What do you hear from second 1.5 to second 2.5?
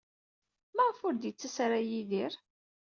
ara Yidir?